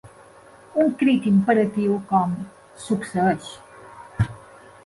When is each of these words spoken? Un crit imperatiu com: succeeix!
Un 0.83 0.89
crit 1.01 1.27
imperatiu 1.33 1.99
com: 2.13 2.35
succeeix! 2.87 3.55